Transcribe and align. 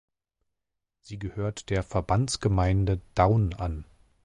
Sie 1.01 1.19
gehört 1.19 1.69
der 1.69 1.83
Verbandsgemeinde 1.83 3.01
Daun 3.13 3.53
an. 3.53 3.85